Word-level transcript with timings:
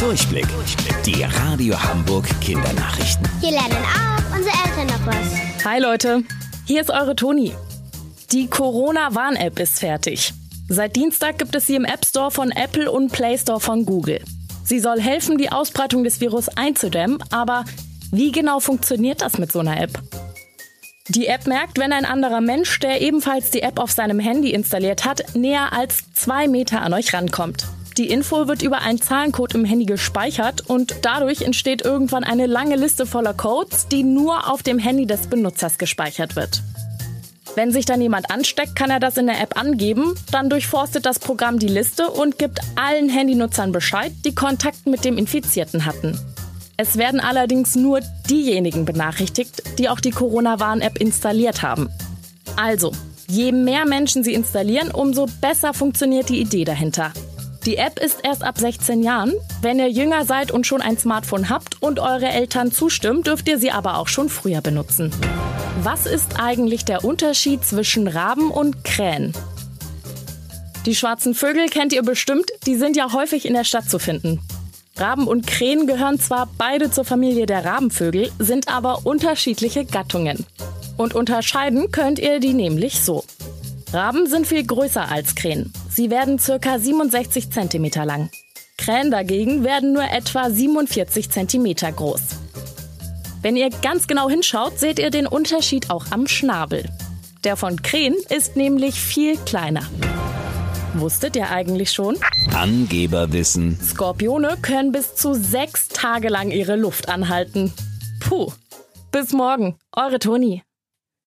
Durchblick. 0.00 0.46
Die 1.06 1.22
Radio 1.22 1.82
Hamburg 1.82 2.26
Kindernachrichten. 2.42 3.26
Hier 3.40 3.52
lernen 3.52 3.72
auch 3.72 4.36
unsere 4.36 4.54
Eltern 4.66 4.86
noch 4.88 5.06
was. 5.06 5.64
Hi 5.64 5.80
Leute, 5.80 6.22
hier 6.66 6.82
ist 6.82 6.90
eure 6.90 7.16
Toni. 7.16 7.54
Die 8.30 8.46
Corona-Warn-App 8.46 9.58
ist 9.58 9.80
fertig. 9.80 10.34
Seit 10.68 10.96
Dienstag 10.96 11.38
gibt 11.38 11.54
es 11.54 11.66
sie 11.66 11.76
im 11.76 11.86
App 11.86 12.04
Store 12.04 12.30
von 12.30 12.50
Apple 12.50 12.90
und 12.90 13.10
Play 13.10 13.38
Store 13.38 13.58
von 13.58 13.86
Google. 13.86 14.20
Sie 14.64 14.80
soll 14.80 15.00
helfen, 15.00 15.38
die 15.38 15.50
Ausbreitung 15.50 16.04
des 16.04 16.20
Virus 16.20 16.50
einzudämmen, 16.50 17.18
aber 17.30 17.64
wie 18.12 18.32
genau 18.32 18.60
funktioniert 18.60 19.22
das 19.22 19.38
mit 19.38 19.50
so 19.50 19.60
einer 19.60 19.80
App? 19.80 20.02
Die 21.08 21.26
App 21.26 21.46
merkt, 21.46 21.78
wenn 21.78 21.92
ein 21.92 22.04
anderer 22.04 22.42
Mensch, 22.42 22.78
der 22.80 23.00
ebenfalls 23.00 23.50
die 23.50 23.62
App 23.62 23.78
auf 23.78 23.92
seinem 23.92 24.18
Handy 24.18 24.50
installiert 24.50 25.06
hat, 25.06 25.34
näher 25.34 25.72
als 25.72 26.12
zwei 26.14 26.48
Meter 26.48 26.82
an 26.82 26.92
euch 26.92 27.14
rankommt. 27.14 27.64
Die 27.98 28.10
Info 28.10 28.46
wird 28.46 28.60
über 28.62 28.82
einen 28.82 29.00
Zahlencode 29.00 29.54
im 29.54 29.64
Handy 29.64 29.86
gespeichert 29.86 30.68
und 30.68 30.96
dadurch 31.00 31.40
entsteht 31.40 31.82
irgendwann 31.82 32.24
eine 32.24 32.44
lange 32.44 32.76
Liste 32.76 33.06
voller 33.06 33.32
Codes, 33.32 33.88
die 33.88 34.02
nur 34.02 34.52
auf 34.52 34.62
dem 34.62 34.78
Handy 34.78 35.06
des 35.06 35.28
Benutzers 35.28 35.78
gespeichert 35.78 36.36
wird. 36.36 36.62
Wenn 37.54 37.72
sich 37.72 37.86
dann 37.86 38.02
jemand 38.02 38.30
ansteckt, 38.30 38.76
kann 38.76 38.90
er 38.90 39.00
das 39.00 39.16
in 39.16 39.26
der 39.26 39.40
App 39.40 39.58
angeben. 39.58 40.14
Dann 40.30 40.50
durchforstet 40.50 41.06
das 41.06 41.18
Programm 41.18 41.58
die 41.58 41.68
Liste 41.68 42.10
und 42.10 42.38
gibt 42.38 42.60
allen 42.74 43.08
Handynutzern 43.08 43.72
Bescheid, 43.72 44.12
die 44.26 44.34
Kontakt 44.34 44.86
mit 44.86 45.06
dem 45.06 45.16
Infizierten 45.16 45.86
hatten. 45.86 46.20
Es 46.76 46.98
werden 46.98 47.18
allerdings 47.18 47.76
nur 47.76 48.00
diejenigen 48.28 48.84
benachrichtigt, 48.84 49.62
die 49.78 49.88
auch 49.88 50.00
die 50.00 50.10
Corona-Warn-App 50.10 50.98
installiert 50.98 51.62
haben. 51.62 51.88
Also, 52.56 52.92
je 53.26 53.52
mehr 53.52 53.86
Menschen 53.86 54.22
sie 54.22 54.34
installieren, 54.34 54.90
umso 54.90 55.26
besser 55.40 55.72
funktioniert 55.72 56.28
die 56.28 56.42
Idee 56.42 56.66
dahinter. 56.66 57.14
Die 57.66 57.78
App 57.78 57.98
ist 57.98 58.20
erst 58.22 58.44
ab 58.44 58.58
16 58.58 59.02
Jahren. 59.02 59.32
Wenn 59.60 59.80
ihr 59.80 59.90
jünger 59.90 60.24
seid 60.24 60.52
und 60.52 60.68
schon 60.68 60.80
ein 60.80 60.96
Smartphone 60.96 61.48
habt 61.48 61.82
und 61.82 61.98
eure 61.98 62.28
Eltern 62.28 62.70
zustimmen, 62.70 63.24
dürft 63.24 63.48
ihr 63.48 63.58
sie 63.58 63.72
aber 63.72 63.98
auch 63.98 64.06
schon 64.06 64.28
früher 64.28 64.60
benutzen. 64.60 65.12
Was 65.82 66.06
ist 66.06 66.38
eigentlich 66.38 66.84
der 66.84 67.04
Unterschied 67.04 67.64
zwischen 67.64 68.06
Raben 68.06 68.52
und 68.52 68.84
Krähen? 68.84 69.32
Die 70.86 70.94
schwarzen 70.94 71.34
Vögel 71.34 71.66
kennt 71.66 71.92
ihr 71.92 72.04
bestimmt, 72.04 72.52
die 72.66 72.76
sind 72.76 72.96
ja 72.96 73.12
häufig 73.12 73.44
in 73.46 73.54
der 73.54 73.64
Stadt 73.64 73.90
zu 73.90 73.98
finden. 73.98 74.38
Raben 74.96 75.26
und 75.26 75.48
Krähen 75.48 75.88
gehören 75.88 76.20
zwar 76.20 76.48
beide 76.56 76.92
zur 76.92 77.04
Familie 77.04 77.46
der 77.46 77.64
Rabenvögel, 77.64 78.30
sind 78.38 78.68
aber 78.68 79.04
unterschiedliche 79.04 79.84
Gattungen. 79.84 80.46
Und 80.96 81.16
unterscheiden 81.16 81.90
könnt 81.90 82.20
ihr 82.20 82.38
die 82.38 82.54
nämlich 82.54 83.00
so. 83.00 83.24
Raben 83.92 84.28
sind 84.28 84.46
viel 84.46 84.64
größer 84.64 85.10
als 85.10 85.34
Krähen. 85.34 85.72
Sie 85.96 86.10
werden 86.10 86.36
ca. 86.36 86.78
67 86.78 87.50
cm 87.50 87.90
lang. 88.04 88.28
Krähen 88.76 89.10
dagegen 89.10 89.64
werden 89.64 89.94
nur 89.94 90.04
etwa 90.04 90.50
47 90.50 91.30
cm 91.30 91.74
groß. 91.96 92.20
Wenn 93.40 93.56
ihr 93.56 93.70
ganz 93.70 94.06
genau 94.06 94.28
hinschaut, 94.28 94.78
seht 94.78 94.98
ihr 94.98 95.08
den 95.08 95.26
Unterschied 95.26 95.88
auch 95.88 96.04
am 96.10 96.26
Schnabel. 96.26 96.84
Der 97.44 97.56
von 97.56 97.80
Krähen 97.80 98.14
ist 98.28 98.56
nämlich 98.56 99.00
viel 99.00 99.38
kleiner. 99.38 99.84
Wusstet 100.92 101.34
ihr 101.34 101.50
eigentlich 101.50 101.92
schon? 101.92 102.18
Angeberwissen. 102.54 103.80
Skorpione 103.82 104.58
können 104.60 104.92
bis 104.92 105.14
zu 105.14 105.32
sechs 105.32 105.88
Tage 105.88 106.28
lang 106.28 106.50
ihre 106.50 106.76
Luft 106.76 107.08
anhalten. 107.08 107.72
Puh. 108.20 108.52
Bis 109.12 109.32
morgen, 109.32 109.78
eure 109.92 110.18
Toni. 110.18 110.62